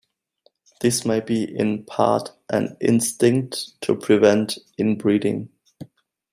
This 0.79 1.05
may 1.05 1.19
be 1.19 1.43
in 1.43 1.83
part 1.85 2.31
an 2.49 2.75
instinct 2.81 3.79
to 3.81 3.93
prevent 3.95 4.57
inbreeding. 4.75 5.49